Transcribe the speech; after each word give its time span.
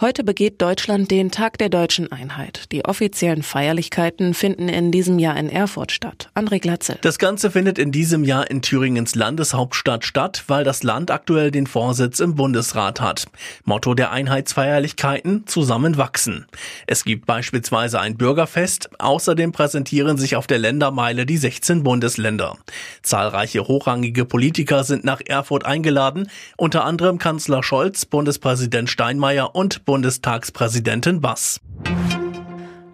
Heute 0.00 0.24
begeht 0.24 0.62
Deutschland 0.62 1.10
den 1.10 1.30
Tag 1.30 1.58
der 1.58 1.68
deutschen 1.68 2.10
Einheit. 2.10 2.72
Die 2.72 2.86
offiziellen 2.86 3.42
Feierlichkeiten 3.42 4.32
finden 4.32 4.70
in 4.70 4.90
diesem 4.90 5.18
Jahr 5.18 5.36
in 5.36 5.50
Erfurt 5.50 5.92
statt. 5.92 6.30
André 6.34 6.58
Glatzel. 6.58 6.96
Das 7.02 7.18
Ganze 7.18 7.50
findet 7.50 7.78
in 7.78 7.92
diesem 7.92 8.24
Jahr 8.24 8.50
in 8.50 8.62
Thüringens 8.62 9.14
Landeshauptstadt 9.14 10.06
statt, 10.06 10.44
weil 10.46 10.64
das 10.64 10.82
Land 10.84 11.10
aktuell 11.10 11.50
den 11.50 11.66
Vorsitz 11.66 12.18
im 12.20 12.34
Bundesrat 12.34 13.02
hat. 13.02 13.26
Motto 13.64 13.92
der 13.92 14.10
Einheitsfeierlichkeiten 14.10 15.46
zusammenwachsen. 15.46 16.46
Es 16.86 17.04
gibt 17.04 17.26
beispielsweise 17.26 18.00
ein 18.00 18.16
Bürgerfest. 18.16 18.88
Außerdem 19.00 19.52
präsentieren 19.52 20.16
sich 20.16 20.34
auf 20.34 20.46
der 20.46 20.60
Ländermeile 20.60 21.26
die 21.26 21.36
16 21.36 21.82
Bundesländer. 21.82 22.56
Zahlreiche 23.02 23.68
hochrangige 23.68 24.24
Politiker 24.24 24.82
sind 24.82 25.04
nach 25.04 25.20
Erfurt 25.26 25.66
eingeladen, 25.66 26.30
unter 26.56 26.86
anderem 26.86 27.18
Kanzler 27.18 27.62
Scholz, 27.62 28.06
Bundespräsident 28.06 28.88
Steinmeier 28.88 29.54
und 29.54 29.84
Bundestagspräsidentin 29.90 31.20
Bass. 31.20 31.58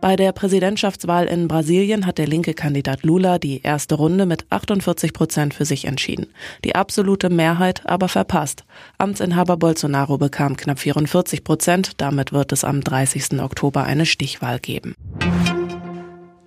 Bei 0.00 0.16
der 0.16 0.32
Präsidentschaftswahl 0.32 1.26
in 1.26 1.46
Brasilien 1.46 2.06
hat 2.06 2.16
der 2.16 2.26
linke 2.26 2.54
Kandidat 2.54 3.02
Lula 3.02 3.38
die 3.38 3.60
erste 3.60 3.96
Runde 3.96 4.24
mit 4.24 4.46
48 4.48 5.12
Prozent 5.12 5.52
für 5.52 5.66
sich 5.66 5.84
entschieden. 5.84 6.28
Die 6.64 6.74
absolute 6.74 7.28
Mehrheit 7.28 7.82
aber 7.84 8.08
verpasst. 8.08 8.64
Amtsinhaber 8.96 9.58
Bolsonaro 9.58 10.16
bekam 10.16 10.56
knapp 10.56 10.78
44 10.78 11.44
Prozent. 11.44 12.00
Damit 12.00 12.32
wird 12.32 12.50
es 12.52 12.64
am 12.64 12.80
30. 12.80 13.42
Oktober 13.42 13.84
eine 13.84 14.06
Stichwahl 14.06 14.58
geben. 14.58 14.94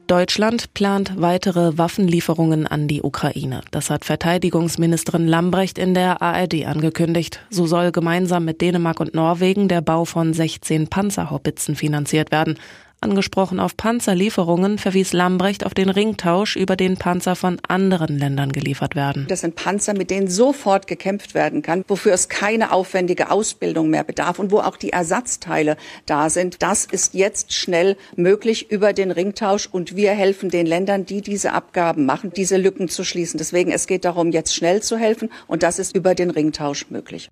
Deutschland 0.09 0.73
plant 0.73 1.13
weitere 1.18 1.77
Waffenlieferungen 1.77 2.66
an 2.66 2.88
die 2.88 3.04
Ukraine. 3.04 3.62
Das 3.70 3.91
hat 3.91 4.05
Verteidigungsministerin 4.05 5.27
Lambrecht 5.27 5.77
in 5.77 5.93
der 5.93 6.24
ARD 6.24 6.66
angekündigt. 6.66 7.40
So 7.51 7.68
soll 7.68 7.91
gemeinsam 7.91 8.43
mit 8.43 8.60
Dänemark 8.60 8.99
und 9.01 9.13
Norwegen 9.13 9.68
der 9.68 9.82
Bau 9.82 10.05
von 10.05 10.34
16 10.34 10.88
Panzerhaubitzen 10.88 11.76
finanziert 11.76 12.32
werden. 12.32 12.57
Angesprochen 13.01 13.59
auf 13.59 13.77
Panzerlieferungen 13.77 14.77
verwies 14.77 15.13
Lambrecht 15.13 15.65
auf 15.65 15.73
den 15.73 15.89
Ringtausch, 15.89 16.55
über 16.55 16.75
den 16.75 16.97
Panzer 16.97 17.35
von 17.35 17.59
anderen 17.67 18.17
Ländern 18.17 18.51
geliefert 18.51 18.95
werden. 18.95 19.25
Das 19.29 19.41
sind 19.41 19.55
Panzer, 19.55 19.93
mit 19.93 20.09
denen 20.09 20.27
sofort 20.27 20.87
gekämpft 20.87 21.33
werden 21.33 21.61
kann, 21.61 21.83
wofür 21.87 22.13
es 22.13 22.29
keine 22.29 22.71
aufwendige 22.71 23.31
Ausbildung 23.31 23.89
mehr 23.89 24.03
bedarf 24.03 24.39
und 24.39 24.51
wo 24.51 24.59
auch 24.59 24.77
die 24.77 24.91
Ersatzteile 24.91 25.77
da 26.05 26.29
sind. 26.29 26.61
Das 26.61 26.85
ist 26.85 27.13
jetzt 27.13 27.53
schnell 27.53 27.97
möglich 28.15 28.70
über 28.71 28.93
den 28.93 29.11
Ringtausch 29.11 29.67
und 29.71 29.95
wir 29.95 30.11
helfen 30.11 30.49
den 30.49 30.65
Ländern, 30.65 31.05
die 31.05 31.21
diese 31.21 31.53
Abgaben 31.53 32.05
machen, 32.05 32.31
diese 32.35 32.57
Lücken 32.57 32.89
zu 32.89 33.03
schließen. 33.03 33.37
Deswegen 33.37 33.71
es 33.71 33.87
geht 33.87 34.05
darum, 34.05 34.31
jetzt 34.31 34.53
schnell 34.53 34.81
zu 34.81 34.97
helfen 34.97 35.29
und 35.47 35.63
das 35.63 35.79
ist 35.79 35.95
über 35.95 36.15
den 36.15 36.29
Ringtausch 36.29 36.89
möglich. 36.89 37.29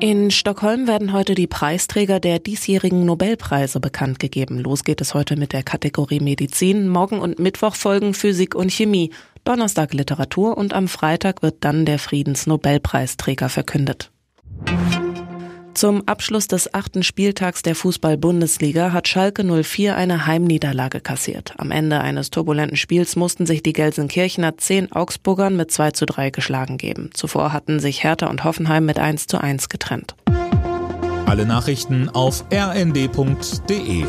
In 0.00 0.30
Stockholm 0.30 0.86
werden 0.86 1.12
heute 1.12 1.34
die 1.34 1.48
Preisträger 1.48 2.20
der 2.20 2.38
diesjährigen 2.38 3.04
Nobelpreise 3.04 3.80
bekannt 3.80 4.20
gegeben. 4.20 4.60
Los 4.60 4.84
geht 4.84 5.00
es 5.00 5.12
heute 5.12 5.34
mit 5.34 5.52
der 5.52 5.64
Kategorie 5.64 6.20
Medizin. 6.20 6.88
Morgen 6.88 7.18
und 7.18 7.40
Mittwoch 7.40 7.74
folgen 7.74 8.14
Physik 8.14 8.54
und 8.54 8.70
Chemie. 8.70 9.10
Donnerstag 9.42 9.92
Literatur 9.94 10.56
und 10.56 10.72
am 10.72 10.86
Freitag 10.86 11.42
wird 11.42 11.64
dann 11.64 11.84
der 11.84 11.98
Friedensnobelpreisträger 11.98 13.48
verkündet. 13.48 14.12
Zum 15.78 16.02
Abschluss 16.08 16.48
des 16.48 16.74
achten 16.74 17.04
Spieltags 17.04 17.62
der 17.62 17.76
Fußball-Bundesliga 17.76 18.92
hat 18.92 19.06
Schalke 19.06 19.44
04 19.44 19.96
eine 19.96 20.26
Heimniederlage 20.26 21.00
kassiert. 21.00 21.54
Am 21.56 21.70
Ende 21.70 22.00
eines 22.00 22.30
turbulenten 22.30 22.76
Spiels 22.76 23.14
mussten 23.14 23.46
sich 23.46 23.62
die 23.62 23.74
Gelsenkirchener 23.74 24.58
zehn 24.58 24.90
Augsburgern 24.90 25.56
mit 25.56 25.70
2 25.70 25.92
zu 25.92 26.04
3 26.04 26.30
geschlagen 26.30 26.78
geben. 26.78 27.10
Zuvor 27.14 27.52
hatten 27.52 27.78
sich 27.78 28.02
Hertha 28.02 28.26
und 28.26 28.42
Hoffenheim 28.42 28.86
mit 28.86 28.98
1 28.98 29.28
zu 29.28 29.40
1 29.40 29.68
getrennt. 29.68 30.16
Alle 31.26 31.46
Nachrichten 31.46 32.08
auf 32.08 32.44
rnd.de 32.52 34.04